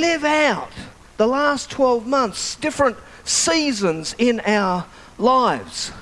[0.00, 0.72] live out
[1.18, 4.86] the last 12 months, different seasons in our
[5.18, 5.92] lives.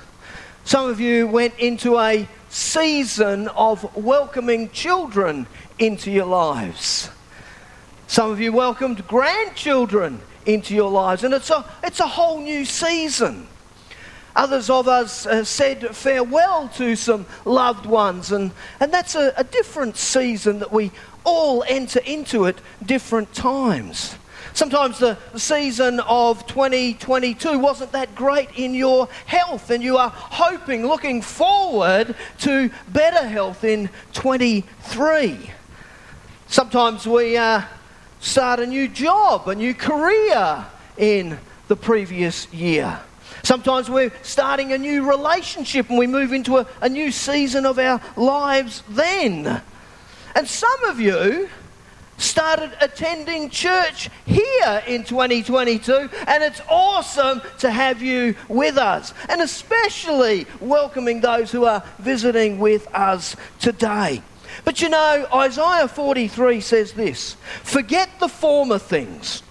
[0.63, 7.09] Some of you went into a season of welcoming children into your lives.
[8.07, 12.63] Some of you welcomed grandchildren into your lives, and it's a, it's a whole new
[12.63, 13.47] season.
[14.35, 19.43] Others of us uh, said farewell to some loved ones, and, and that's a, a
[19.43, 20.91] different season that we
[21.23, 24.15] all enter into it different times.
[24.53, 30.85] Sometimes the season of 2022 wasn't that great in your health, and you are hoping,
[30.85, 35.51] looking forward to better health in 23.
[36.47, 37.61] Sometimes we uh,
[38.19, 40.65] start a new job, a new career
[40.97, 42.99] in the previous year.
[43.43, 47.79] Sometimes we're starting a new relationship and we move into a, a new season of
[47.79, 49.61] our lives then.
[50.39, 51.49] And some of you
[52.15, 59.41] started attending church here in 2022, and it's awesome to have you with us, and
[59.41, 64.23] especially welcoming those who are visiting with us today.
[64.63, 69.43] But you know, Isaiah 43 says this Forget the former things.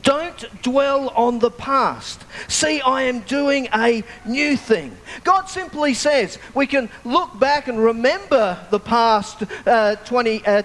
[0.00, 2.24] Don't dwell on the past.
[2.48, 4.96] See, I am doing a new thing.
[5.22, 10.62] God simply says we can look back and remember the past uh, 20, uh,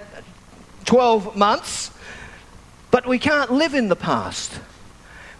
[0.85, 1.91] 12 months,
[2.89, 4.59] but we can't live in the past.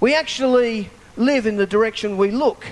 [0.02, 2.66] We actually live in the direction we look.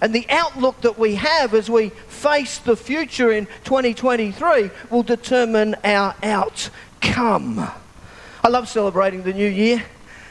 [0.00, 5.74] And the outlook that we have as we face the future in 2023 will determine
[5.84, 7.58] our outcome.
[8.42, 9.84] I love celebrating the new year.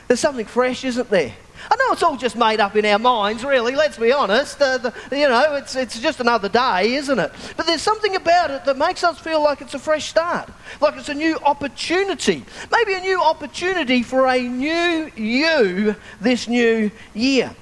[0.09, 1.31] There's something fresh, isn't there?
[1.69, 4.59] I know it's all just made up in our minds, really, let's be honest.
[4.59, 7.31] Uh, the, you know, it's, it's just another day, isn't it?
[7.55, 10.49] But there's something about it that makes us feel like it's a fresh start,
[10.81, 12.43] like it's a new opportunity.
[12.71, 17.55] Maybe a new opportunity for a new you this new year.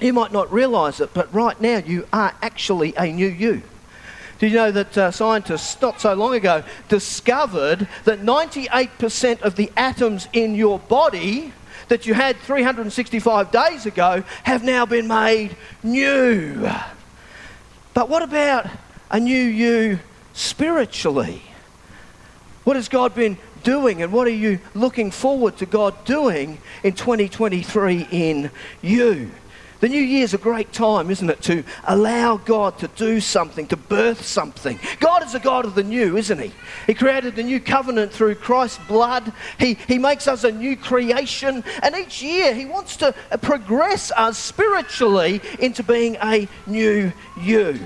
[0.00, 3.62] You might not realise it, but right now you are actually a new you.
[4.38, 9.72] Do you know that uh, scientists not so long ago discovered that 98% of the
[9.76, 11.52] atoms in your body
[11.90, 16.70] that you had 365 days ago have now been made new.
[17.94, 18.68] But what about
[19.10, 19.98] a new you
[20.32, 21.42] spiritually?
[22.62, 26.92] What has God been doing and what are you looking forward to God doing in
[26.92, 28.52] 2023 in
[28.82, 29.32] you?
[29.80, 33.66] The new year is a great time, isn't it, to allow God to do something,
[33.68, 34.78] to birth something.
[35.00, 36.52] God is a God of the new, isn't He?
[36.86, 39.32] He created the new covenant through Christ's blood.
[39.58, 41.64] He, he makes us a new creation.
[41.82, 47.80] And each year, He wants to progress us spiritually into being a new you.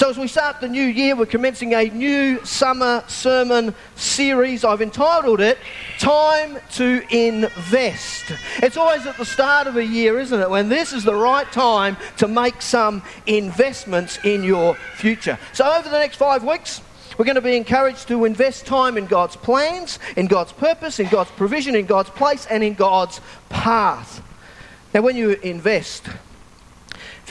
[0.00, 4.64] So, as we start the new year, we're commencing a new summer sermon series.
[4.64, 5.58] I've entitled it
[5.98, 8.32] Time to Invest.
[8.62, 11.46] It's always at the start of a year, isn't it, when this is the right
[11.52, 15.38] time to make some investments in your future.
[15.52, 16.80] So, over the next five weeks,
[17.18, 21.08] we're going to be encouraged to invest time in God's plans, in God's purpose, in
[21.08, 24.22] God's provision, in God's place, and in God's path.
[24.94, 26.08] Now, when you invest,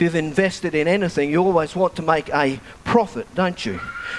[0.00, 3.74] if you've invested in anything, you always want to make a profit, don't you?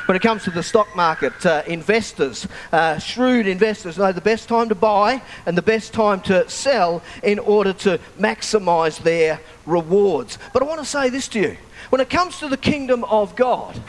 [0.05, 4.47] When it comes to the stock market, uh, investors, uh, shrewd investors, know the best
[4.47, 10.37] time to buy and the best time to sell in order to maximize their rewards.
[10.53, 11.57] But I want to say this to you
[11.89, 13.81] when it comes to the kingdom of God,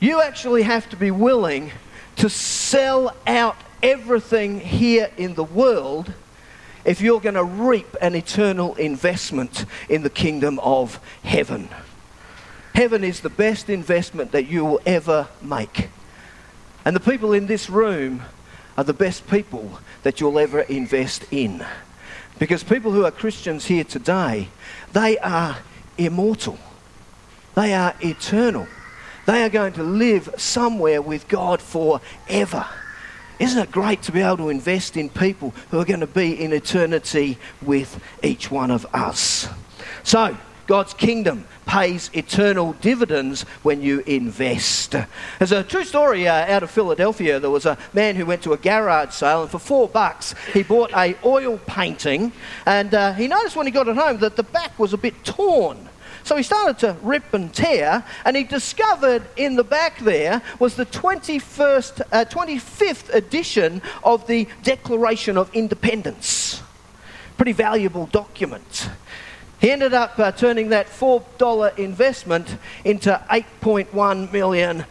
[0.00, 1.70] you actually have to be willing
[2.16, 6.12] to sell out everything here in the world
[6.84, 11.68] if you're going to reap an eternal investment in the kingdom of heaven.
[12.74, 15.88] Heaven is the best investment that you will ever make.
[16.84, 18.22] And the people in this room
[18.76, 21.64] are the best people that you'll ever invest in.
[22.38, 24.48] Because people who are Christians here today,
[24.92, 25.58] they are
[25.98, 26.58] immortal.
[27.54, 28.66] They are eternal.
[29.26, 32.66] They are going to live somewhere with God forever.
[33.42, 36.40] Isn't it great to be able to invest in people who are going to be
[36.40, 39.48] in eternity with each one of us?
[40.04, 40.36] So,
[40.68, 44.94] God's kingdom pays eternal dividends when you invest.
[45.40, 47.40] There's a true story uh, out of Philadelphia.
[47.40, 50.62] There was a man who went to a garage sale, and for four bucks, he
[50.62, 52.30] bought a oil painting,
[52.64, 55.24] and uh, he noticed when he got it home that the back was a bit
[55.24, 55.88] torn.
[56.24, 60.76] So he started to rip and tear, and he discovered in the back there was
[60.76, 66.62] the 21st, uh, 25th edition of the Declaration of Independence.
[67.36, 68.88] Pretty valuable document.
[69.60, 74.84] He ended up uh, turning that $4 investment into $8.1 million.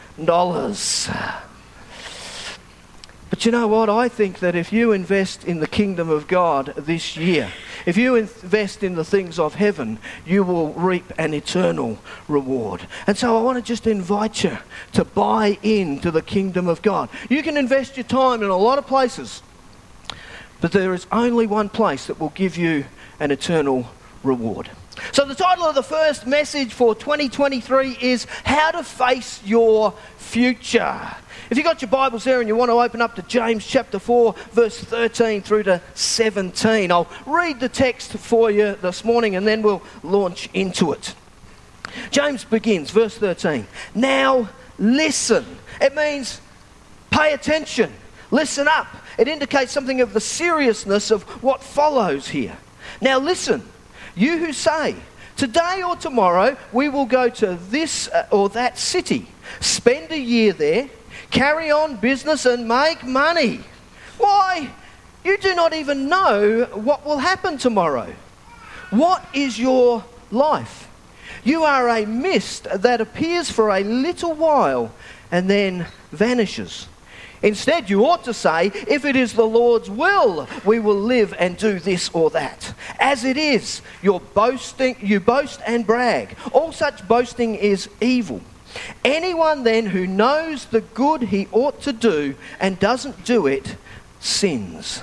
[3.32, 3.90] But you know what?
[3.90, 7.50] I think that if you invest in the kingdom of God this year,
[7.86, 11.98] if you invest in the things of heaven, you will reap an eternal
[12.28, 12.82] reward.
[13.08, 14.58] And so I want to just invite you
[14.92, 17.08] to buy into the kingdom of God.
[17.30, 19.42] You can invest your time in a lot of places,
[20.60, 22.84] but there is only one place that will give you
[23.22, 23.88] an eternal
[24.24, 24.70] reward.
[25.14, 31.16] So, the title of the first message for 2023 is How to Face Your Future.
[31.52, 34.00] If you've got your Bibles there and you want to open up to James chapter
[34.00, 39.46] 4, verse 13 through to 17, I'll read the text for you this morning and
[39.46, 41.14] then we'll launch into it.
[42.10, 43.68] James begins, verse 13.
[43.94, 44.48] Now
[44.80, 45.46] listen.
[45.82, 46.40] It means
[47.10, 47.92] pay attention,
[48.32, 48.88] listen up.
[49.18, 52.56] It indicates something of the seriousness of what follows here.
[53.02, 53.68] Now listen.
[54.16, 54.96] You who say,
[55.36, 59.28] Today or tomorrow we will go to this uh, or that city,
[59.60, 60.90] spend a year there,
[61.32, 63.62] carry on business, and make money.
[64.18, 64.70] Why?
[65.24, 68.14] You do not even know what will happen tomorrow.
[68.92, 70.90] What is your life?
[71.44, 74.94] You are a mist that appears for a little while
[75.32, 76.88] and then vanishes.
[77.42, 81.58] Instead, you ought to say, if it is the Lord's will, we will live and
[81.58, 82.74] do this or that.
[83.00, 86.38] As it is, you're boasting, you boast and brag.
[86.52, 88.42] All such boasting is evil.
[89.04, 93.76] Anyone then who knows the good he ought to do and doesn't do it
[94.20, 95.02] sins.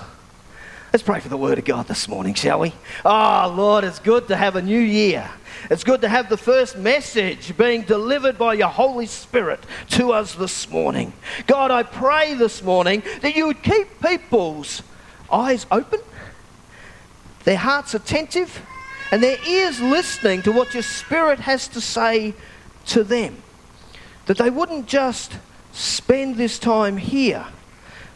[0.92, 2.72] Let's pray for the word of God this morning, shall we?
[3.04, 5.28] Oh, Lord, it's good to have a new year.
[5.70, 9.60] It's good to have the first message being delivered by your Holy Spirit
[9.90, 11.12] to us this morning.
[11.46, 14.82] God, I pray this morning that you would keep people's
[15.30, 16.00] eyes open,
[17.44, 18.62] their hearts attentive,
[19.10, 22.34] and their ears listening to what your Spirit has to say
[22.86, 23.42] to them.
[24.28, 25.36] That they wouldn't just
[25.72, 27.44] spend this time here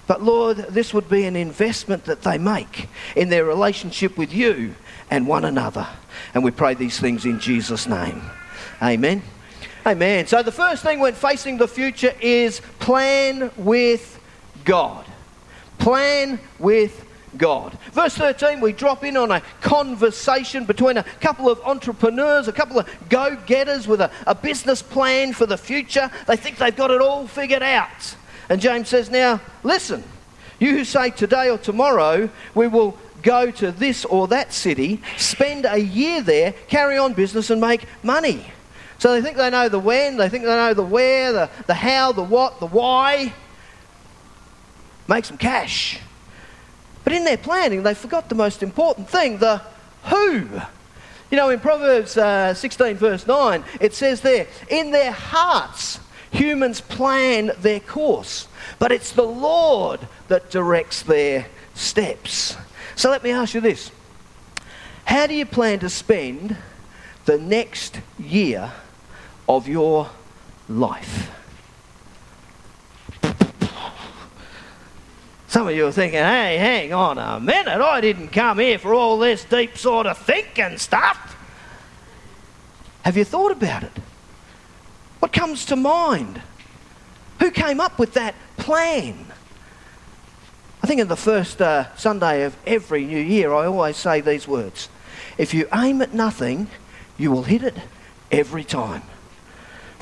[0.06, 4.74] but Lord, this would be an investment that they make in their relationship with you
[5.10, 5.86] and one another.
[6.34, 8.22] And we pray these things in Jesus' name.
[8.82, 9.22] Amen.
[9.86, 10.26] Amen.
[10.26, 14.20] So the first thing when facing the future is plan with
[14.64, 15.06] God.
[15.78, 17.04] Plan with
[17.36, 17.78] God.
[17.92, 22.78] Verse 13, we drop in on a conversation between a couple of entrepreneurs, a couple
[22.78, 26.10] of go getters with a, a business plan for the future.
[26.26, 28.16] They think they've got it all figured out.
[28.48, 30.04] And James says, Now, listen,
[30.58, 35.64] you who say today or tomorrow we will go to this or that city, spend
[35.64, 38.44] a year there, carry on business, and make money.
[38.98, 41.74] So they think they know the when, they think they know the where, the, the
[41.74, 43.32] how, the what, the why.
[45.08, 45.98] Make some cash.
[47.04, 49.62] But in their planning, they forgot the most important thing the
[50.04, 50.48] who.
[51.30, 55.98] You know, in Proverbs uh, 16, verse 9, it says there, in their hearts
[56.32, 62.56] Humans plan their course, but it's the Lord that directs their steps.
[62.96, 63.90] So let me ask you this
[65.04, 66.56] How do you plan to spend
[67.26, 68.72] the next year
[69.46, 70.08] of your
[70.68, 71.30] life?
[75.52, 78.94] Some of you are thinking, hey, hang on a minute, I didn't come here for
[78.94, 81.36] all this deep sort of thinking stuff.
[83.02, 83.92] Have you thought about it?
[85.18, 86.40] What comes to mind?
[87.40, 89.26] Who came up with that plan?
[90.82, 94.48] I think in the first uh, Sunday of every new year, I always say these
[94.48, 94.88] words
[95.36, 96.68] If you aim at nothing,
[97.18, 97.76] you will hit it
[98.30, 99.02] every time.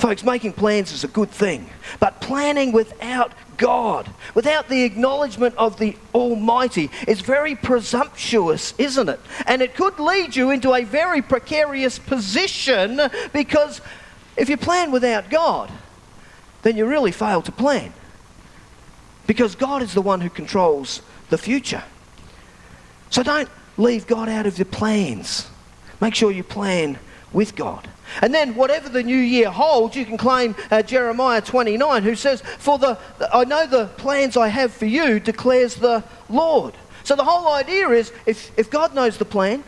[0.00, 5.78] Folks, making plans is a good thing, but planning without God, without the acknowledgement of
[5.78, 9.20] the Almighty, is very presumptuous, isn't it?
[9.44, 12.98] And it could lead you into a very precarious position
[13.34, 13.82] because
[14.38, 15.70] if you plan without God,
[16.62, 17.92] then you really fail to plan.
[19.26, 21.84] Because God is the one who controls the future.
[23.10, 25.46] So don't leave God out of your plans.
[26.00, 26.98] Make sure you plan
[27.32, 27.88] with God.
[28.22, 32.42] And then, whatever the new year holds, you can claim uh, Jeremiah 29, who says,
[32.58, 32.98] For the,
[33.32, 36.74] I know the plans I have for you, declares the Lord.
[37.04, 39.62] So, the whole idea is if, if God knows the plan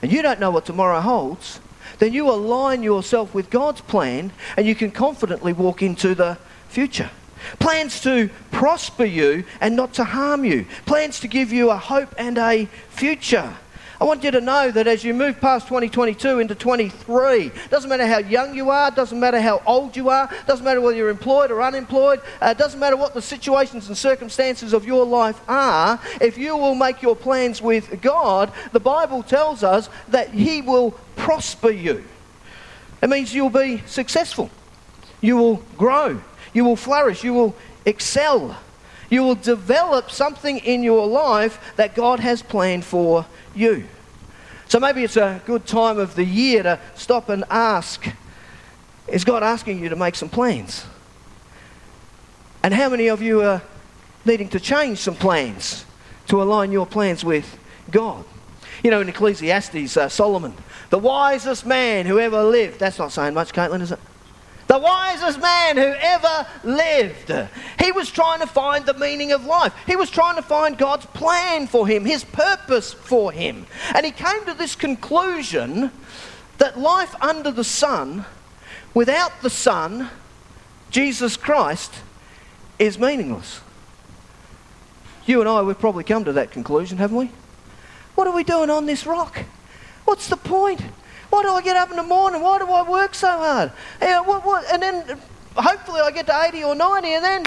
[0.00, 1.60] and you don't know what tomorrow holds,
[1.98, 7.10] then you align yourself with God's plan and you can confidently walk into the future.
[7.58, 10.66] Plans to prosper you and not to harm you.
[10.86, 13.54] Plans to give you a hope and a future.
[14.00, 18.06] I want you to know that as you move past 2022 into 23, doesn't matter
[18.06, 21.50] how young you are, doesn't matter how old you are, doesn't matter whether you're employed
[21.50, 26.38] or unemployed, uh, doesn't matter what the situations and circumstances of your life are, if
[26.38, 31.70] you will make your plans with God, the Bible tells us that He will prosper
[31.70, 32.02] you.
[33.02, 34.48] It means you'll be successful,
[35.20, 36.22] you will grow,
[36.54, 37.54] you will flourish, you will
[37.84, 38.56] excel.
[39.10, 43.86] You will develop something in your life that God has planned for you.
[44.68, 48.06] So maybe it's a good time of the year to stop and ask
[49.08, 50.86] Is God asking you to make some plans?
[52.62, 53.62] And how many of you are
[54.24, 55.84] needing to change some plans
[56.28, 57.58] to align your plans with
[57.90, 58.24] God?
[58.84, 60.54] You know, in Ecclesiastes, uh, Solomon,
[60.90, 62.78] the wisest man who ever lived.
[62.78, 63.98] That's not saying much, Caitlin, is it?
[64.70, 67.32] The wisest man who ever lived.
[67.80, 69.74] He was trying to find the meaning of life.
[69.84, 73.66] He was trying to find God's plan for him, his purpose for him.
[73.96, 75.90] And he came to this conclusion
[76.58, 78.24] that life under the sun,
[78.94, 80.08] without the Son,
[80.92, 81.92] Jesus Christ,
[82.78, 83.62] is meaningless.
[85.26, 87.32] You and I, we've probably come to that conclusion, haven't we?
[88.14, 89.46] What are we doing on this rock?
[90.04, 90.80] What's the point?
[91.30, 92.42] Why do I get up in the morning?
[92.42, 93.72] Why do I work so hard?
[94.00, 95.18] And, what, what, and then
[95.56, 97.44] hopefully I get to 80 or 90 and then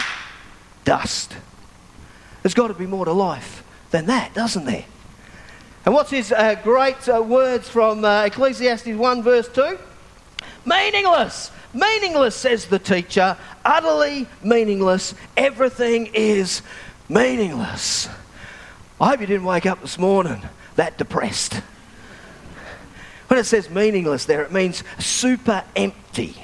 [0.85, 1.35] dust.
[2.41, 4.85] There's got to be more to life than that, doesn't there?
[5.85, 9.77] And what's his uh, great uh, words from uh, Ecclesiastes 1, verse 2?
[10.65, 11.51] Meaningless.
[11.73, 13.37] Meaningless, says the teacher.
[13.65, 15.13] Utterly meaningless.
[15.35, 16.61] Everything is
[17.09, 18.07] meaningless.
[19.01, 20.41] I hope you didn't wake up this morning
[20.75, 21.61] that depressed.
[23.33, 26.35] When it says meaningless there, it means super empty.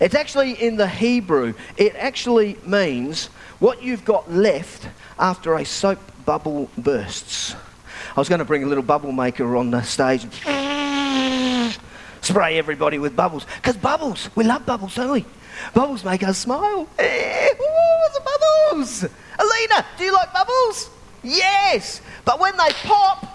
[0.00, 3.26] It's actually in the Hebrew, it actually means
[3.58, 4.86] what you've got left
[5.18, 7.56] after a soap bubble bursts.
[8.16, 11.76] I was going to bring a little bubble maker on the stage and
[12.20, 13.44] spray everybody with bubbles.
[13.56, 15.24] Because bubbles, we love bubbles, don't we?
[15.74, 16.82] Bubbles make us smile.
[17.00, 18.22] Ooh, the
[18.70, 19.02] bubbles.
[19.02, 20.90] Alina, do you like bubbles?
[21.24, 22.00] Yes.
[22.24, 23.26] But when they pop,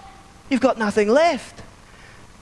[0.48, 1.61] you've got nothing left.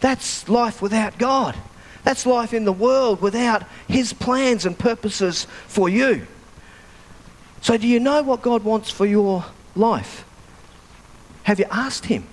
[0.00, 1.54] That's life without God.
[2.02, 6.26] That's life in the world without His plans and purposes for you.
[7.60, 9.44] So, do you know what God wants for your
[9.76, 10.24] life?
[11.42, 12.26] Have you asked Him?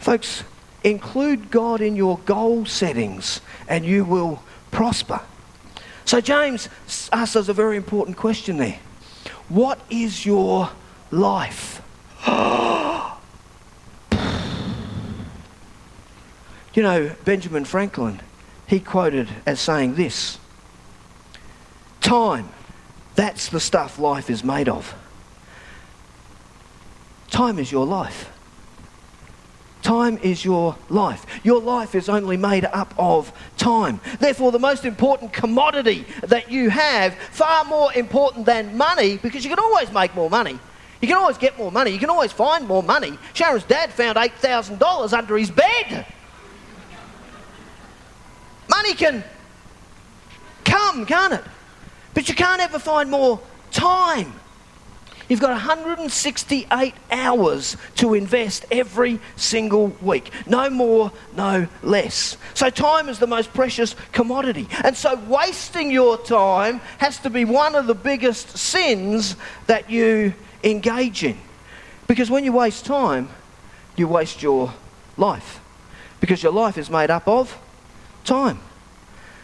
[0.00, 0.42] Folks,
[0.82, 5.20] include God in your goal settings and you will prosper.
[6.04, 6.68] So, James
[7.12, 8.78] asks us a very important question there
[9.48, 10.70] What is your
[11.10, 11.82] life?
[12.28, 13.15] Oh,
[16.76, 18.20] You know, Benjamin Franklin,
[18.66, 20.38] he quoted as saying this
[22.02, 22.50] Time,
[23.16, 24.94] that's the stuff life is made of.
[27.30, 28.30] Time is your life.
[29.82, 31.24] Time is your life.
[31.42, 34.00] Your life is only made up of time.
[34.20, 39.50] Therefore, the most important commodity that you have, far more important than money, because you
[39.50, 40.58] can always make more money.
[41.00, 41.92] You can always get more money.
[41.92, 43.18] You can always find more money.
[43.32, 46.06] Sharon's dad found $8,000 under his bed.
[48.76, 49.24] Money can
[50.66, 51.42] come, can't it?
[52.12, 53.40] But you can't ever find more
[53.70, 54.34] time.
[55.30, 60.30] You've got 168 hours to invest every single week.
[60.46, 62.36] No more, no less.
[62.52, 64.68] So, time is the most precious commodity.
[64.84, 69.36] And so, wasting your time has to be one of the biggest sins
[69.68, 71.38] that you engage in.
[72.06, 73.30] Because when you waste time,
[73.96, 74.74] you waste your
[75.16, 75.60] life.
[76.20, 77.58] Because your life is made up of
[78.26, 78.60] time.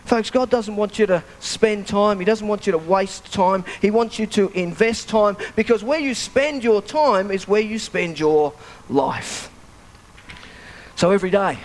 [0.05, 2.19] Folks, God doesn't want you to spend time.
[2.19, 3.65] He doesn't want you to waste time.
[3.81, 7.79] He wants you to invest time because where you spend your time is where you
[7.79, 8.53] spend your
[8.89, 9.51] life.
[10.97, 11.59] So every day,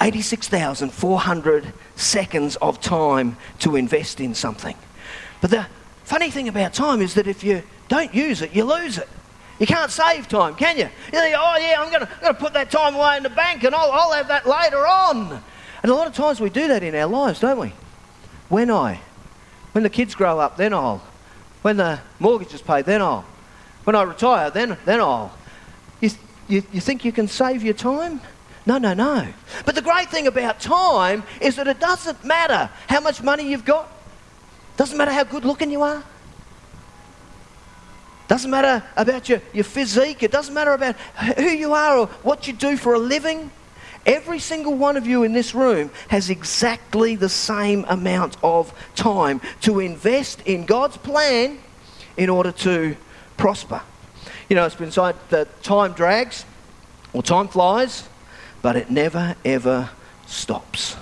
[0.00, 4.76] 86,400 seconds of time to invest in something.
[5.40, 5.66] But the
[6.04, 9.08] funny thing about time is that if you don't use it, you lose it.
[9.58, 10.88] You can't save time, can you?
[11.12, 13.74] You think, oh yeah, I'm going to put that time away in the bank and
[13.74, 15.42] I'll, I'll have that later on.
[15.82, 17.72] And a lot of times we do that in our lives, don't we?
[18.48, 19.00] When I?
[19.72, 21.02] When the kids grow up, then I'll.
[21.62, 23.24] When the mortgage is paid, then I'll.
[23.84, 25.32] When I retire, then, then I'll.
[26.00, 26.10] You,
[26.48, 28.20] you, you think you can save your time?
[28.66, 29.26] No, no, no.
[29.64, 33.64] But the great thing about time is that it doesn't matter how much money you've
[33.64, 33.90] got.
[34.76, 36.02] Doesn't matter how good looking you are.
[38.28, 40.22] Doesn't matter about your, your physique.
[40.22, 40.96] It doesn't matter about
[41.36, 43.50] who you are or what you do for a living.
[44.06, 49.40] Every single one of you in this room has exactly the same amount of time
[49.62, 51.58] to invest in God's plan
[52.16, 52.96] in order to
[53.36, 53.82] prosper.
[54.48, 56.44] You know, it's been said that time drags
[57.12, 58.08] or time flies,
[58.62, 59.90] but it never ever
[60.26, 60.96] stops.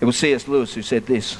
[0.00, 0.48] It was C.S.
[0.48, 1.38] Lewis who said this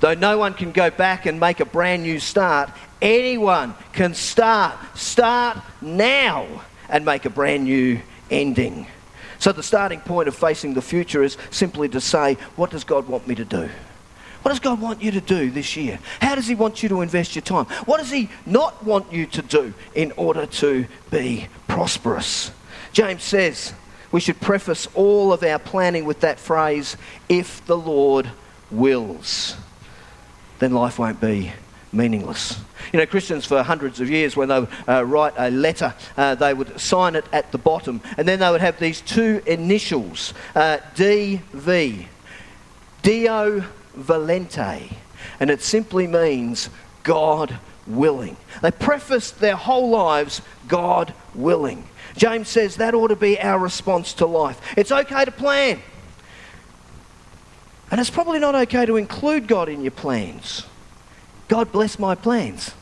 [0.00, 2.70] Though no one can go back and make a brand new start,
[3.00, 6.46] anyone can start, start now,
[6.88, 8.86] and make a brand new ending.
[9.38, 13.08] So the starting point of facing the future is simply to say, what does God
[13.08, 13.68] want me to do?
[14.42, 15.98] What does God want you to do this year?
[16.20, 17.64] How does He want you to invest your time?
[17.84, 22.52] What does He not want you to do in order to be prosperous?
[22.92, 23.72] James says
[24.12, 26.96] we should preface all of our planning with that phrase,
[27.28, 28.30] if the Lord
[28.70, 29.56] wills.
[30.58, 31.52] Then life won't be
[31.96, 32.60] meaningless.
[32.92, 36.34] You know, Christians for hundreds of years, when they would uh, write a letter, uh,
[36.34, 40.34] they would sign it at the bottom, and then they would have these two initials,
[40.54, 42.06] uh, DV,
[43.02, 43.64] Deo
[43.98, 44.92] Volente,
[45.40, 46.70] and it simply means
[47.02, 48.36] God willing.
[48.62, 51.88] They prefaced their whole lives, God willing.
[52.16, 54.60] James says that ought to be our response to life.
[54.76, 55.80] It's okay to plan.
[57.90, 60.64] And it's probably not okay to include God in your plans.
[61.48, 62.72] God bless my plans.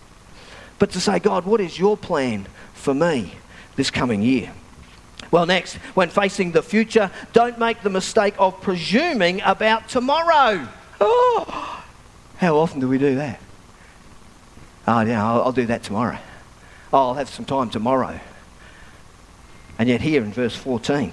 [0.78, 3.34] But to say, God, what is your plan for me
[3.76, 4.52] this coming year?
[5.30, 10.68] Well, next, when facing the future, don't make the mistake of presuming about tomorrow.
[11.00, 11.82] Oh,
[12.36, 13.40] how often do we do that?
[14.86, 16.18] Oh, yeah, I'll, I'll do that tomorrow.
[16.92, 18.20] Oh, I'll have some time tomorrow.
[19.78, 21.12] And yet, here in verse 14,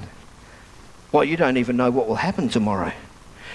[1.12, 2.92] well, you don't even know what will happen tomorrow.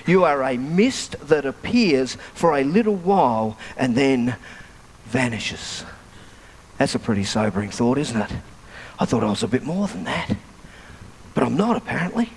[0.04, 4.36] You are a mist that appears for a little while and then
[5.06, 5.84] vanishes.
[6.78, 8.30] That's a pretty sobering thought, isn't it?
[8.98, 10.36] I thought I was a bit more than that.
[11.34, 12.30] But I'm not, apparently.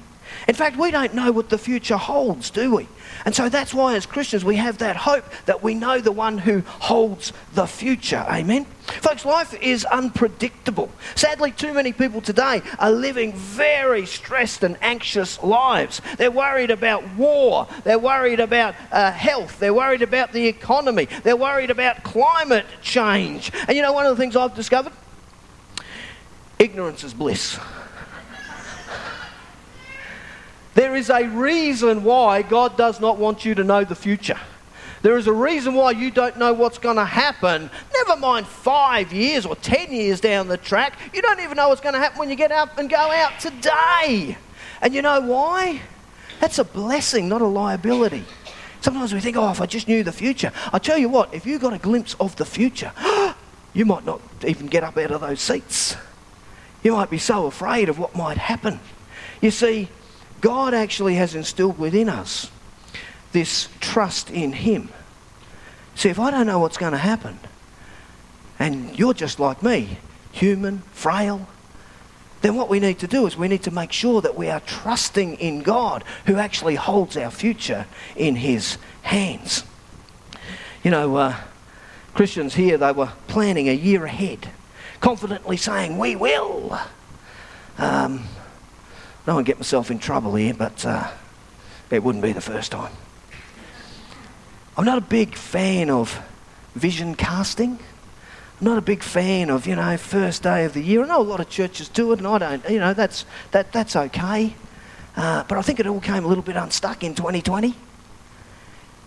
[0.49, 2.87] In fact, we don't know what the future holds, do we?
[3.23, 6.39] And so that's why, as Christians, we have that hope that we know the one
[6.39, 8.25] who holds the future.
[8.27, 8.65] Amen?
[8.81, 10.91] Folks, life is unpredictable.
[11.13, 16.01] Sadly, too many people today are living very stressed and anxious lives.
[16.17, 21.37] They're worried about war, they're worried about uh, health, they're worried about the economy, they're
[21.37, 23.51] worried about climate change.
[23.67, 24.93] And you know, one of the things I've discovered?
[26.57, 27.59] Ignorance is bliss.
[30.75, 34.39] There is a reason why God does not want you to know the future.
[35.01, 37.69] There is a reason why you don't know what's going to happen.
[37.93, 40.99] Never mind five years or ten years down the track.
[41.13, 43.39] You don't even know what's going to happen when you get up and go out
[43.39, 44.37] today.
[44.81, 45.81] And you know why?
[46.39, 48.25] That's a blessing, not a liability.
[48.81, 50.51] Sometimes we think, oh, if I just knew the future.
[50.71, 52.91] I tell you what, if you got a glimpse of the future,
[53.73, 55.95] you might not even get up out of those seats.
[56.83, 58.79] You might be so afraid of what might happen.
[59.41, 59.89] You see,
[60.41, 62.49] God actually has instilled within us
[63.31, 64.89] this trust in Him.
[65.95, 67.39] See, if I don't know what's going to happen,
[68.57, 69.97] and you're just like me,
[70.31, 71.47] human, frail,
[72.41, 74.61] then what we need to do is we need to make sure that we are
[74.61, 79.63] trusting in God who actually holds our future in His hands.
[80.83, 81.35] You know, uh,
[82.13, 84.49] Christians here, they were planning a year ahead,
[85.01, 86.79] confidently saying, We will.
[87.77, 88.23] Um,
[89.29, 91.07] don't want to get myself in trouble here, but uh,
[91.91, 92.91] it wouldn't be the first time.
[94.75, 96.19] I'm not a big fan of
[96.73, 97.77] vision casting.
[98.59, 101.03] I'm not a big fan of, you know, first day of the year.
[101.03, 103.71] I know a lot of churches do it, and I don't, you know, that's, that,
[103.71, 104.55] that's okay.
[105.15, 107.75] Uh, but I think it all came a little bit unstuck in 2020.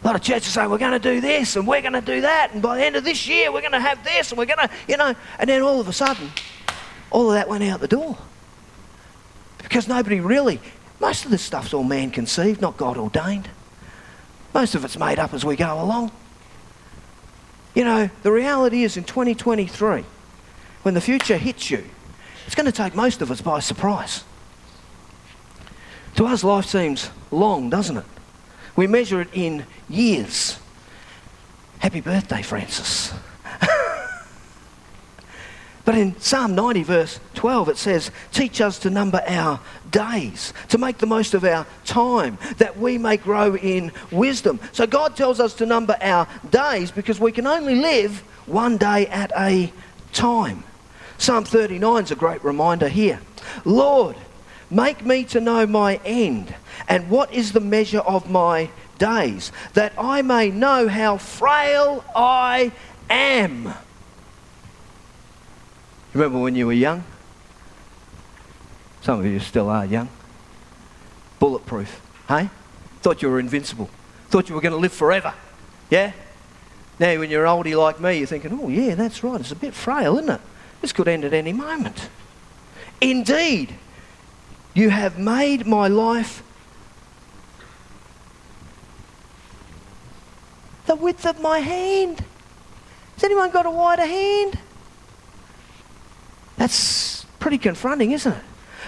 [0.02, 2.20] A lot of churches say, we're going to do this and we're going to do
[2.20, 4.46] that, and by the end of this year, we're going to have this, and we're
[4.46, 6.30] going to, you know, and then all of a sudden,
[7.10, 8.16] all of that went out the door.
[9.72, 10.60] Because nobody really,
[11.00, 13.48] most of this stuff's all man conceived, not God ordained.
[14.52, 16.10] Most of it's made up as we go along.
[17.74, 20.04] You know, the reality is in 2023,
[20.82, 21.86] when the future hits you,
[22.44, 24.24] it's going to take most of us by surprise.
[26.16, 28.04] To us, life seems long, doesn't it?
[28.76, 30.58] We measure it in years.
[31.78, 33.14] Happy birthday, Francis.
[35.84, 40.78] But in Psalm 90, verse 12, it says, Teach us to number our days, to
[40.78, 44.60] make the most of our time, that we may grow in wisdom.
[44.72, 49.06] So God tells us to number our days because we can only live one day
[49.08, 49.72] at a
[50.12, 50.62] time.
[51.18, 53.20] Psalm 39 is a great reminder here.
[53.64, 54.16] Lord,
[54.70, 56.54] make me to know my end
[56.88, 62.72] and what is the measure of my days, that I may know how frail I
[63.10, 63.74] am.
[66.14, 67.04] Remember when you were young?
[69.00, 70.08] Some of you still are young.
[71.38, 72.50] Bulletproof, hey?
[73.00, 73.90] Thought you were invincible.
[74.28, 75.34] Thought you were going to live forever.
[75.90, 76.12] Yeah?
[76.98, 79.40] Now, when you're oldie like me, you're thinking, oh, yeah, that's right.
[79.40, 80.40] It's a bit frail, isn't it?
[80.80, 82.08] This could end at any moment.
[83.00, 83.74] Indeed,
[84.74, 86.42] you have made my life
[90.86, 92.24] the width of my hand.
[93.14, 94.58] Has anyone got a wider hand?
[96.62, 98.42] That's pretty confronting, isn't it?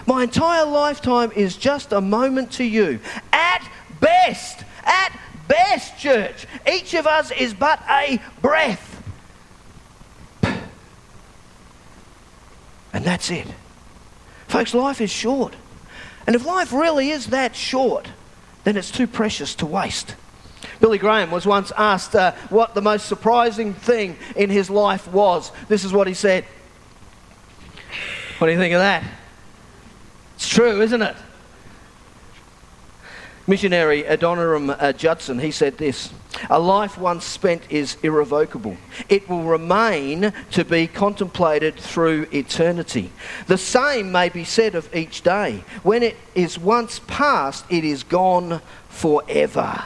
[0.06, 3.00] My entire lifetime is just a moment to you.
[3.32, 6.46] At best, at best, church.
[6.72, 9.02] Each of us is but a breath.
[12.92, 13.48] And that's it.
[14.46, 15.56] Folks, life is short.
[16.28, 18.06] And if life really is that short,
[18.62, 20.14] then it's too precious to waste.
[20.78, 25.50] Billy Graham was once asked uh, what the most surprising thing in his life was.
[25.66, 26.44] This is what he said.
[28.38, 29.04] What do you think of that?
[30.34, 31.16] It's true, isn't it?
[33.46, 36.10] Missionary Adoniram uh, Judson, he said this
[36.48, 38.76] A life once spent is irrevocable.
[39.08, 43.12] It will remain to be contemplated through eternity.
[43.46, 45.62] The same may be said of each day.
[45.82, 49.84] When it is once past, it is gone forever.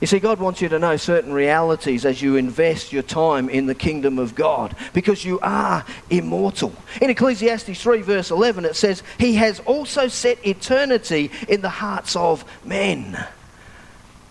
[0.00, 3.66] You see, God wants you to know certain realities as you invest your time in
[3.66, 6.72] the kingdom of God because you are immortal.
[7.02, 12.16] In Ecclesiastes 3, verse 11, it says, He has also set eternity in the hearts
[12.16, 13.22] of men.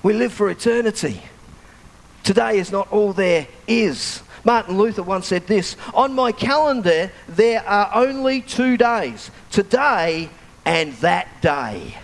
[0.02, 1.22] We live for eternity.
[2.24, 4.24] Today is not all there is.
[4.44, 10.30] Martin Luther once said this On my calendar, there are only two days today
[10.66, 11.96] and that day.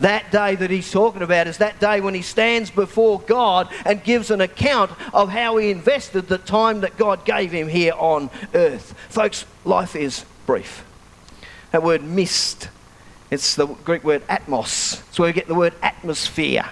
[0.00, 4.02] That day that he's talking about is that day when he stands before God and
[4.02, 8.30] gives an account of how he invested the time that God gave him here on
[8.54, 8.94] earth.
[9.10, 10.84] Folks, life is brief.
[11.72, 12.70] That word mist,
[13.30, 15.06] it's the Greek word atmos.
[15.08, 16.64] It's where we get the word atmosphere.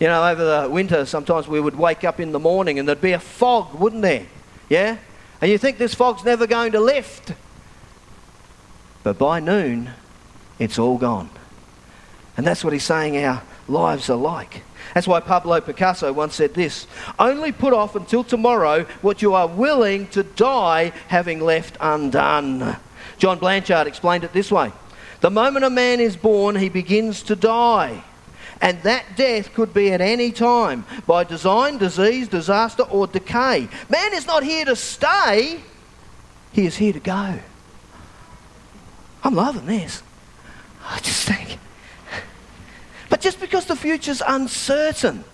[0.00, 3.00] You know, over the winter, sometimes we would wake up in the morning and there'd
[3.00, 4.26] be a fog, wouldn't there?
[4.68, 4.96] Yeah?
[5.40, 7.32] And you think this fog's never going to lift.
[9.02, 9.90] But by noon,
[10.58, 11.28] it's all gone.
[12.36, 14.62] And that's what he's saying our lives are like.
[14.92, 16.86] That's why Pablo Picasso once said this
[17.18, 22.76] Only put off until tomorrow what you are willing to die having left undone.
[23.18, 24.72] John Blanchard explained it this way
[25.20, 28.02] The moment a man is born, he begins to die.
[28.60, 33.68] And that death could be at any time by design, disease, disaster, or decay.
[33.88, 35.60] Man is not here to stay,
[36.52, 37.38] he is here to go.
[39.22, 40.02] I'm loving this.
[40.86, 41.58] I just think
[43.24, 45.24] just because the future's uncertain,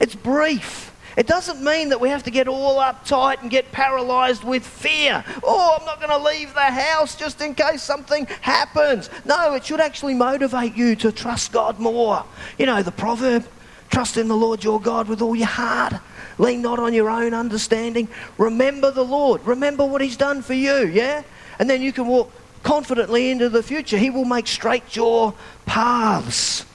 [0.00, 0.92] it's brief.
[1.16, 5.24] It doesn't mean that we have to get all uptight and get paralyzed with fear.
[5.44, 9.10] Oh, I'm not going to leave the house just in case something happens.
[9.24, 12.24] No, it should actually motivate you to trust God more.
[12.58, 13.46] You know, the proverb
[13.90, 15.94] trust in the Lord your God with all your heart.
[16.38, 18.08] Lean not on your own understanding.
[18.38, 19.46] Remember the Lord.
[19.46, 21.22] Remember what He's done for you, yeah?
[21.60, 22.32] And then you can walk
[22.64, 23.98] confidently into the future.
[23.98, 25.32] He will make straight your
[25.64, 26.66] paths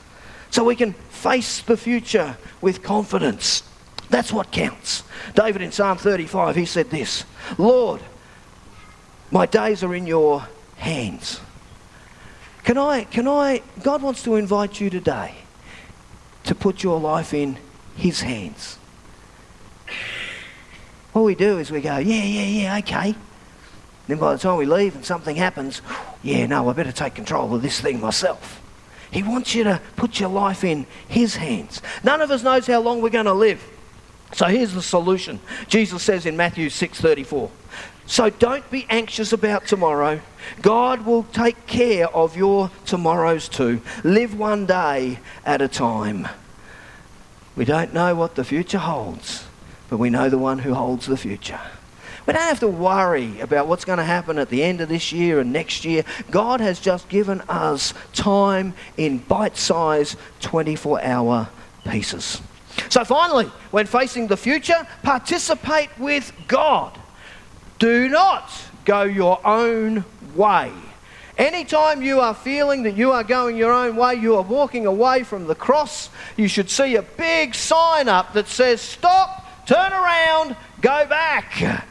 [0.52, 3.64] so we can face the future with confidence.
[4.10, 5.04] That's what counts.
[5.36, 7.26] David in Psalm 35, he said this
[7.58, 8.02] Lord,
[9.32, 11.40] my days are in your hands.
[12.64, 15.36] Can I, can I, God wants to invite you today
[16.50, 17.58] to put your life in
[17.96, 18.78] His hands.
[21.14, 23.16] What we do is we go, yeah, yeah, yeah, okay.
[24.08, 25.82] Then by the time we leave and something happens,
[26.24, 28.62] yeah, no, I better take control of this thing myself.
[29.12, 31.82] He wants you to put your life in His hands.
[32.04, 33.64] None of us knows how long we're going to live.
[34.34, 35.40] So here's the solution.
[35.68, 37.50] Jesus says in Matthew 6:34.
[38.06, 40.20] So don't be anxious about tomorrow.
[40.62, 43.82] God will take care of your tomorrows too.
[44.04, 46.28] Live one day at a time.
[47.56, 49.46] We don't know what the future holds,
[49.90, 51.60] but we know the one who holds the future.
[52.26, 55.12] We don't have to worry about what's going to happen at the end of this
[55.12, 56.04] year and next year.
[56.30, 61.50] God has just given us time in bite sized 24 hour
[61.88, 62.42] pieces.
[62.90, 66.98] So, finally, when facing the future, participate with God.
[67.80, 68.52] Do not
[68.86, 70.04] go your own
[70.36, 70.72] way.
[71.38, 75.24] Anytime you are feeling that you are going your own way, you are walking away
[75.24, 80.58] from the cross, you should see a big sign up that says, Stop, turn around,
[80.82, 81.86] go back.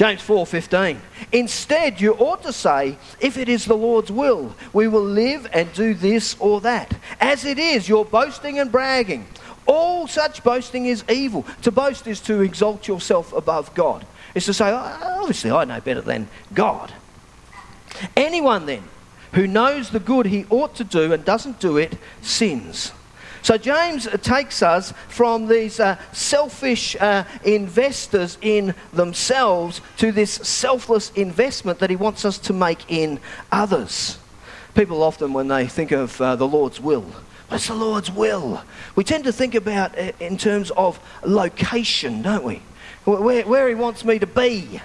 [0.00, 0.98] James 4:15.
[1.30, 5.70] Instead, you ought to say, if it is the Lord's will, we will live and
[5.74, 6.96] do this or that.
[7.20, 9.26] As it is, you're boasting and bragging.
[9.66, 11.44] All such boasting is evil.
[11.60, 14.06] To boast is to exalt yourself above God.
[14.34, 16.94] It's to say, oh, obviously, I know better than God.
[18.16, 18.84] Anyone then
[19.34, 22.92] who knows the good he ought to do and doesn't do it sins.
[23.42, 31.10] So James takes us from these uh, selfish uh, investors in themselves to this selfless
[31.12, 33.18] investment that he wants us to make in
[33.50, 34.18] others.
[34.74, 37.06] People often, when they think of uh, the Lord's will,
[37.48, 38.62] what's the Lord's will?
[38.94, 42.62] We tend to think about it in terms of location, don't we?
[43.04, 44.80] Where, where he wants me to be.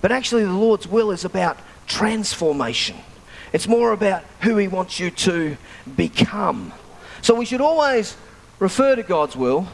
[0.00, 2.96] But actually, the Lord's will is about transformation.
[3.52, 5.56] It's more about who he wants you to
[5.96, 6.72] become.
[7.24, 8.18] So we should always
[8.58, 9.66] refer to God's will,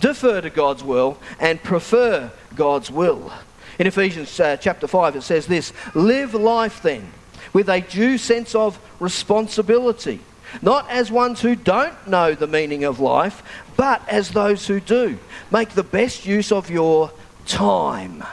[0.00, 3.30] defer to God's will, and prefer God's will.
[3.78, 7.12] In Ephesians uh, chapter 5, it says this Live life then
[7.52, 10.18] with a due sense of responsibility,
[10.60, 13.44] not as ones who don't know the meaning of life,
[13.76, 15.20] but as those who do.
[15.52, 17.12] Make the best use of your
[17.46, 18.24] time.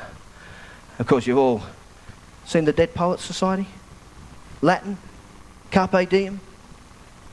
[0.97, 1.61] Of course, you've all
[2.45, 3.67] seen the Dead Poets Society?
[4.63, 4.97] Latin,
[5.69, 6.39] carpe diem,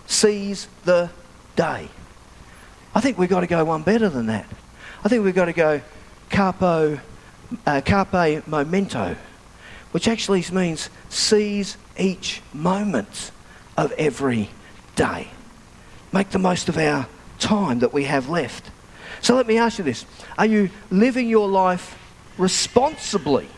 [0.06, 1.08] seize the
[1.56, 1.88] day.
[2.94, 4.46] I think we've got to go one better than that.
[5.04, 5.80] I think we've got to go
[6.30, 7.00] carpo,
[7.66, 9.16] uh, carpe momento,
[9.92, 13.30] which actually means seize each moment
[13.76, 14.50] of every
[14.96, 15.28] day.
[16.12, 17.06] Make the most of our
[17.38, 18.70] time that we have left.
[19.20, 20.04] So let me ask you this
[20.38, 21.98] Are you living your life
[22.38, 23.48] responsibly?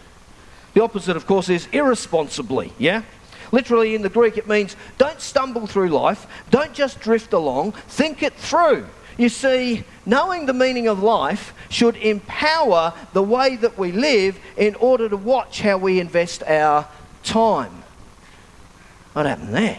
[0.74, 3.02] The opposite, of course, is irresponsibly, yeah?
[3.52, 8.22] Literally in the Greek, it means don't stumble through life, don't just drift along, think
[8.22, 8.86] it through.
[9.16, 14.74] You see, knowing the meaning of life should empower the way that we live in
[14.76, 16.88] order to watch how we invest our
[17.22, 17.84] time.
[19.12, 19.78] What happened there?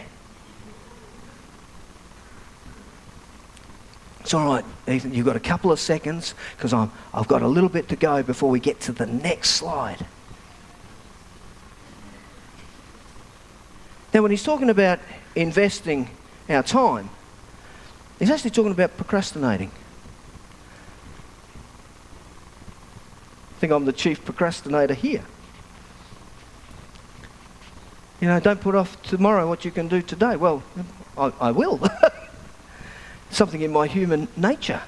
[4.20, 5.14] It's all right, Ethan.
[5.14, 8.50] You've got a couple of seconds because I've got a little bit to go before
[8.50, 10.04] we get to the next slide.
[14.16, 14.98] Now, when he's talking about
[15.34, 16.08] investing
[16.48, 17.10] our time,
[18.18, 19.70] he's actually talking about procrastinating.
[23.50, 25.22] I think I'm the chief procrastinator here.
[28.22, 30.36] You know, don't put off tomorrow what you can do today.
[30.36, 30.62] Well,
[31.18, 31.78] I, I will.
[33.30, 34.80] something in my human nature.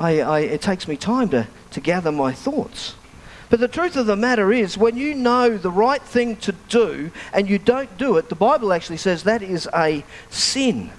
[0.00, 2.96] I, I, it takes me time to, to gather my thoughts.
[3.52, 7.10] But the truth of the matter is, when you know the right thing to do
[7.34, 10.90] and you don't do it, the Bible actually says that is a sin.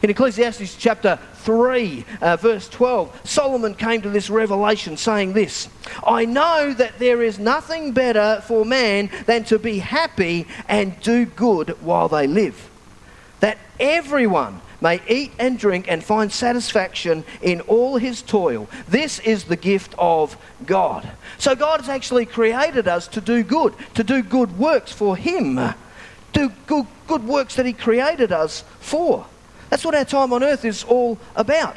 [0.00, 5.68] In Ecclesiastes chapter 3, uh, verse 12, Solomon came to this revelation saying this
[6.02, 11.26] I know that there is nothing better for man than to be happy and do
[11.26, 12.70] good while they live.
[13.40, 18.68] That everyone may eat and drink and find satisfaction in all his toil.
[18.88, 21.08] This is the gift of God.
[21.38, 25.60] So God has actually created us to do good, to do good works for him,
[26.32, 29.26] do good, good works that he created us for.
[29.68, 31.76] That's what our time on earth is all about.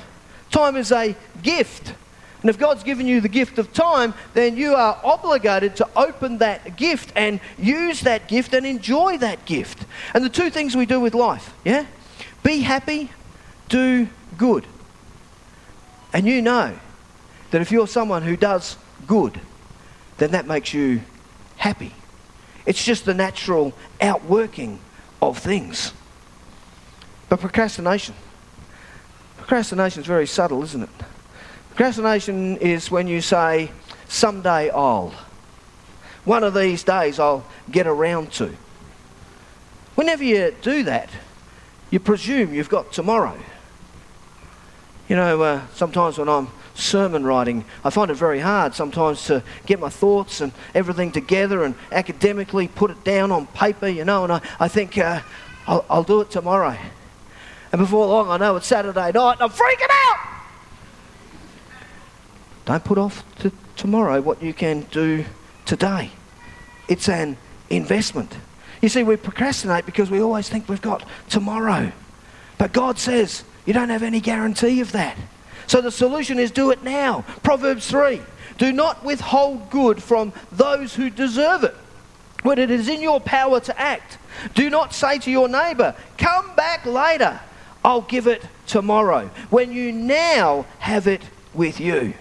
[0.51, 1.93] Time is a gift.
[2.41, 6.39] And if God's given you the gift of time, then you are obligated to open
[6.39, 9.85] that gift and use that gift and enjoy that gift.
[10.13, 11.85] And the two things we do with life, yeah?
[12.43, 13.10] Be happy,
[13.69, 14.65] do good.
[16.13, 16.77] And you know
[17.51, 18.77] that if you're someone who does
[19.08, 19.39] good,
[20.17, 21.01] then that makes you
[21.58, 21.93] happy.
[22.65, 24.79] It's just the natural outworking
[25.21, 25.93] of things.
[27.29, 28.15] But procrastination.
[29.38, 30.89] Procrastination is very subtle, isn't it?
[31.69, 33.71] Procrastination is when you say,
[34.08, 35.13] someday I'll.
[36.25, 38.56] One of these days I'll get around to.
[39.95, 41.10] Whenever you do that,
[41.93, 43.38] you presume you've got tomorrow.
[45.08, 49.43] You know, uh, sometimes when I'm sermon writing, I find it very hard sometimes to
[49.67, 54.23] get my thoughts and everything together and academically put it down on paper, you know,
[54.23, 55.21] and I, I think uh,
[55.67, 56.75] I'll, I'll do it tomorrow.
[57.71, 60.17] And before long, I know it's Saturday night and I'm freaking out.
[62.65, 65.25] Don't put off to tomorrow what you can do
[65.67, 66.10] today.
[66.88, 67.38] It's an
[67.69, 68.36] investment.
[68.83, 71.89] You see, we procrastinate because we always think we've got tomorrow.
[72.57, 75.17] But God says you don't have any guarantee of that.
[75.67, 77.23] So the solution is do it now.
[77.43, 78.21] Proverbs 3
[78.57, 81.73] Do not withhold good from those who deserve it
[82.41, 84.17] when it is in your power to act.
[84.53, 87.39] Do not say to your neighbor, Come back later,
[87.85, 91.21] I'll give it tomorrow, when you now have it
[91.53, 92.15] with you.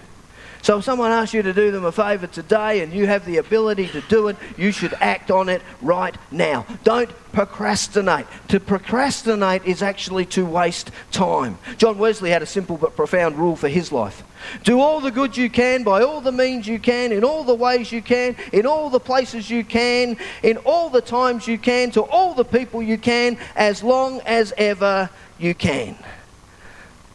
[0.62, 3.38] So if someone asks you to do them a favour today and you have the
[3.38, 6.66] ability to do it, you should act on it right now.
[6.84, 8.26] Don't procrastinate.
[8.48, 11.58] To procrastinate is actually to waste time.
[11.78, 14.22] John Wesley had a simple but profound rule for his life.
[14.62, 17.54] Do all the good you can by all the means you can, in all the
[17.54, 21.90] ways you can, in all the places you can, in all the times you can,
[21.92, 25.96] to all the people you can, as long as ever you can.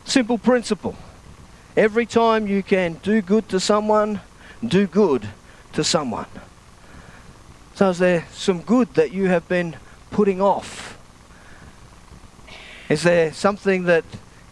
[0.03, 0.97] Simple principle.
[1.77, 4.21] Every time you can do good to someone,
[4.65, 5.27] do good
[5.73, 6.25] to someone.
[7.75, 9.75] So, is there some good that you have been
[10.09, 10.97] putting off?
[12.89, 14.03] Is there something that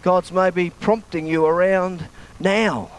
[0.04, 2.06] God's maybe prompting you around
[2.40, 2.92] now?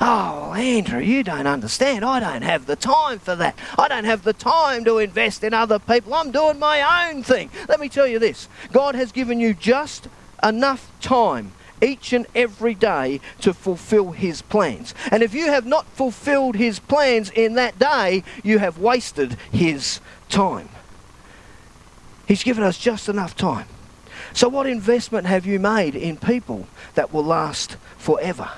[0.00, 2.04] Oh, Andrew, you don't understand.
[2.04, 3.58] I don't have the time for that.
[3.76, 6.14] I don't have the time to invest in other people.
[6.14, 7.50] I'm doing my own thing.
[7.68, 10.06] Let me tell you this God has given you just
[10.40, 11.50] enough time
[11.82, 14.94] each and every day to fulfill His plans.
[15.10, 20.00] And if you have not fulfilled His plans in that day, you have wasted His
[20.28, 20.68] time.
[22.26, 23.66] He's given us just enough time.
[24.32, 28.50] So, what investment have you made in people that will last forever?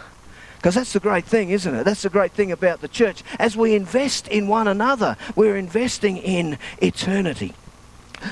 [0.57, 1.85] Because that's the great thing, isn't it?
[1.85, 3.25] That's the great thing about the church.
[3.39, 7.55] As we invest in one another, we're investing in eternity.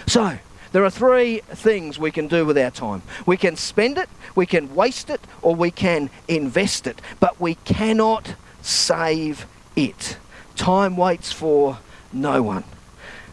[0.07, 0.39] So,
[0.73, 4.47] there are three things we can do with our time we can spend it, we
[4.47, 7.01] can waste it, or we can invest it.
[7.19, 10.17] But we cannot save it.
[10.57, 11.79] Time waits for
[12.13, 12.65] no one.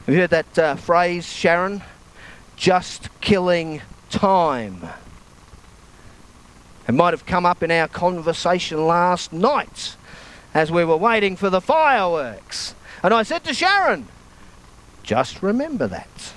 [0.05, 1.81] Have you heard that uh, phrase, Sharon?
[2.55, 4.87] Just killing time.
[6.87, 9.95] It might have come up in our conversation last night
[10.53, 12.73] as we were waiting for the fireworks.
[13.03, 14.07] And I said to Sharon,
[15.03, 16.33] just remember that.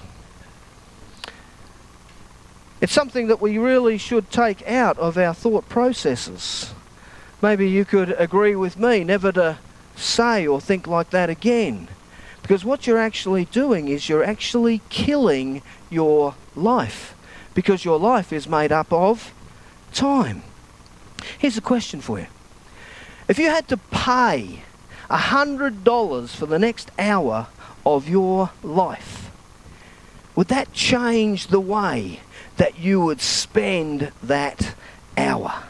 [2.81, 6.73] It's something that we really should take out of our thought processes.
[7.43, 9.59] Maybe you could agree with me never to
[9.97, 11.89] say or think like that again.
[12.41, 17.15] Because what you're actually doing is you're actually killing your life.
[17.55, 19.35] Because your life is made up of
[19.93, 20.43] time.
[21.39, 22.27] Here's a question for you.
[23.29, 24.63] If you had to pay
[25.11, 27.49] $100 for the next hour
[27.85, 29.31] of your life,
[30.35, 32.21] would that change the way
[32.61, 34.75] that you would spend that
[35.17, 35.63] hour.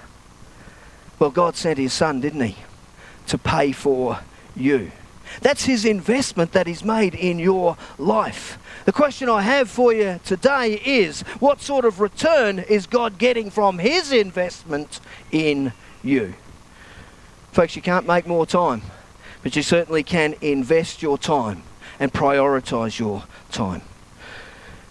[1.21, 2.57] Well, God sent his son, didn't he,
[3.29, 4.19] to pay for
[4.57, 4.91] you.
[5.41, 8.59] That's his investment that he's made in your life.
[8.87, 13.53] The question I have for you today is what sort of return is God getting
[13.53, 14.99] from his investment
[15.31, 15.73] in
[16.03, 16.35] you?
[17.53, 18.83] Folks, you can't make more time,
[19.45, 21.63] but you certainly can invest your time
[22.01, 23.23] and prioritize your
[23.53, 23.83] time.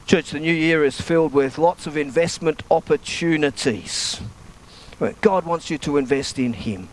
[0.09, 4.19] Church, the new year is filled with lots of investment opportunities.
[5.21, 6.89] God wants you to invest in Him.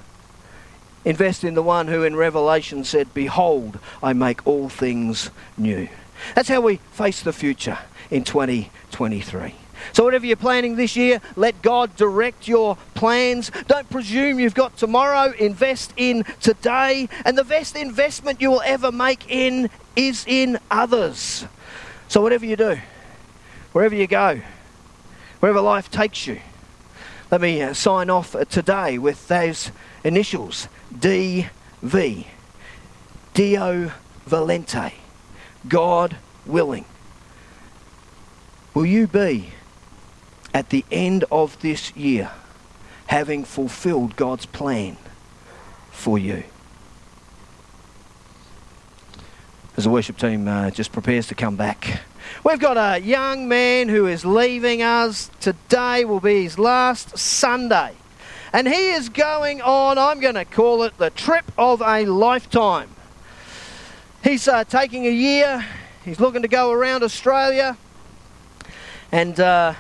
[1.02, 5.88] Invest in the one who in Revelation said, Behold, I make all things new.
[6.35, 7.79] That's how we face the future
[8.11, 9.55] in 2023.
[9.94, 13.50] So, whatever you're planning this year, let God direct your plans.
[13.66, 15.33] Don't presume you've got tomorrow.
[15.38, 17.09] Invest in today.
[17.24, 21.46] And the best investment you will ever make in is in others.
[22.09, 22.79] So, whatever you do,
[23.76, 24.40] wherever you go,
[25.40, 26.40] wherever life takes you.
[27.30, 29.70] Let me uh, sign off uh, today with those
[30.02, 32.24] initials DV.
[33.34, 33.92] Deo
[34.26, 34.92] volente.
[35.68, 36.86] God willing.
[38.72, 39.50] Will you be
[40.54, 42.30] at the end of this year
[43.08, 44.96] having fulfilled God's plan
[45.90, 46.44] for you?
[49.76, 52.00] As the worship team uh, just prepares to come back.
[52.44, 55.30] We've got a young man who is leaving us.
[55.40, 57.94] Today will be his last Sunday.
[58.52, 62.88] And he is going on, I'm going to call it the trip of a lifetime.
[64.22, 65.64] He's uh, taking a year,
[66.04, 67.76] he's looking to go around Australia,
[69.12, 69.74] and uh,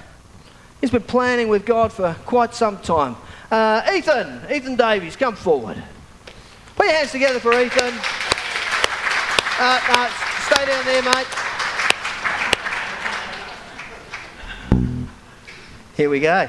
[0.80, 3.16] he's been planning with God for quite some time.
[3.50, 5.82] Uh, Ethan, Ethan Davies, come forward.
[6.76, 7.94] Put your hands together for Ethan.
[9.58, 10.10] Uh,
[10.42, 11.45] stay down there, mate.
[15.96, 16.46] Here we go.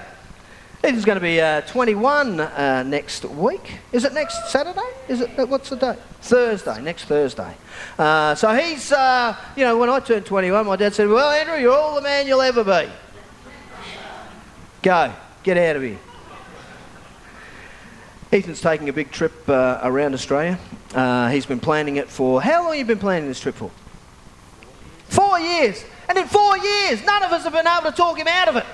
[0.83, 3.79] Ethan's going to be uh, 21 uh, next week.
[3.93, 4.89] Is it next Saturday?
[5.07, 5.39] Is it?
[5.39, 5.99] Uh, what's the date?
[6.19, 6.81] Thursday.
[6.81, 7.55] Next Thursday.
[7.97, 11.55] Uh, so he's, uh, you know, when I turned 21, my dad said, "Well, Andrew,
[11.55, 12.91] you're all the man you'll ever be.
[14.81, 15.99] Go, get out of here."
[18.33, 20.59] Ethan's taking a big trip uh, around Australia.
[21.31, 22.71] he's been planning it for how long?
[22.71, 23.71] Have you been planning this trip for?
[25.07, 25.85] Four years.
[26.09, 28.57] And in four years, none of us have been able to talk him out of
[28.57, 28.65] it.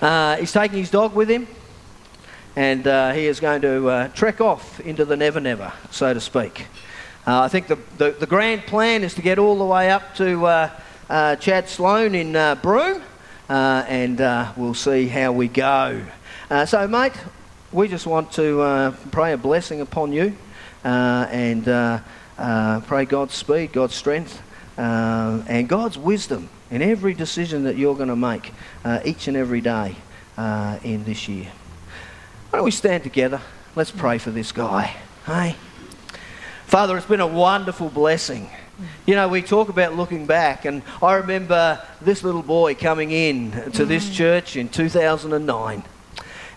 [0.00, 1.46] Uh, he's taking his dog with him,
[2.54, 6.20] and uh, he is going to uh, trek off into the never never, so to
[6.20, 6.66] speak.
[7.26, 10.14] Uh, I think the, the, the, grand plan is to get all the way up
[10.16, 10.70] to uh,
[11.08, 13.02] uh, Chad Sloan in Broome,
[13.48, 14.18] and
[14.56, 16.02] we'll see how we go.
[16.66, 17.14] so, mate,
[17.72, 20.36] we just want to pray a blessing upon you
[20.84, 21.64] and
[22.84, 24.42] pray God's speed, God's strength,
[24.76, 28.52] and God's wisdom in every decision that you're going to make
[28.84, 29.96] uh, each and every day
[30.36, 31.50] uh, in this year.
[32.50, 33.40] Why don't we stand together?
[33.74, 34.96] Let's pray for this guy.
[35.26, 35.56] Hey?
[36.66, 38.48] Father, it's been a wonderful blessing.
[39.06, 43.52] You know, we talk about looking back, and I remember this little boy coming in
[43.72, 44.14] to this mm.
[44.14, 45.82] church in 2009.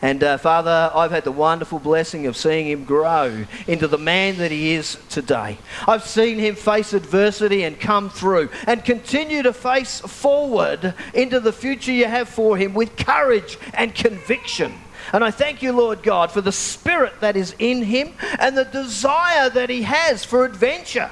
[0.02, 4.38] And uh, Father, I've had the wonderful blessing of seeing him grow into the man
[4.38, 5.58] that he is today.
[5.88, 11.52] I've seen him face adversity and come through and continue to face forward into the
[11.52, 14.74] future you have for him with courage and conviction.
[15.12, 18.66] And I thank you, Lord God, for the spirit that is in him and the
[18.66, 21.10] desire that he has for adventure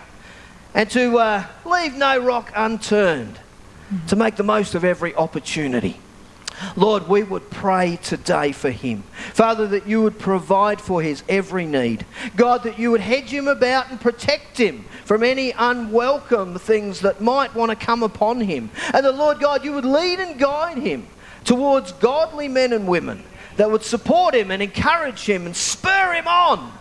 [0.73, 3.39] and to uh, leave no rock unturned,
[4.07, 5.99] to make the most of every opportunity.
[6.75, 9.03] Lord, we would pray today for him.
[9.33, 12.05] Father, that you would provide for his every need.
[12.35, 17.21] God, that you would hedge him about and protect him from any unwelcome things that
[17.21, 18.69] might want to come upon him.
[18.93, 21.07] And that, Lord God, you would lead and guide him
[21.43, 23.23] towards godly men and women
[23.57, 26.71] that would support him and encourage him and spur him on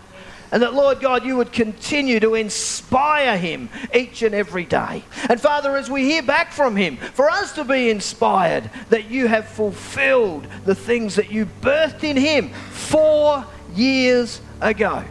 [0.51, 5.03] and that, Lord God, you would continue to inspire him each and every day.
[5.29, 9.27] And Father, as we hear back from him, for us to be inspired that you
[9.27, 13.45] have fulfilled the things that you birthed in him four
[13.75, 15.03] years ago.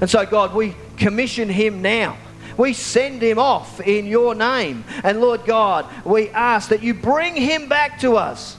[0.00, 2.16] And so, God, we commission him now.
[2.56, 4.84] We send him off in your name.
[5.04, 8.56] And Lord God, we ask that you bring him back to us,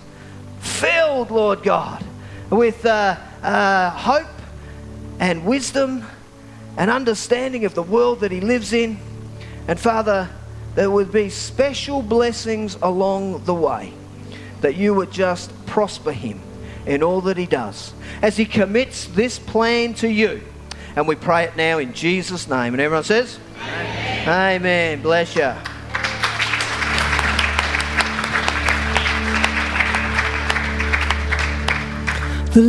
[0.60, 2.04] filled, Lord God,
[2.50, 4.28] with uh, uh, hope
[5.20, 6.06] and wisdom
[6.78, 8.98] and understanding of the world that he lives in.
[9.68, 10.30] And Father,
[10.76, 13.94] there would be special blessings along the way,
[14.62, 16.40] that you would just prosper him
[16.86, 20.42] in all that he does as he commits this plan to you.
[20.96, 22.74] And we pray it now in Jesus' name.
[22.74, 24.30] And everyone says, Amen.
[24.30, 25.02] Amen.
[25.02, 25.54] Bless you.
[32.54, 32.62] The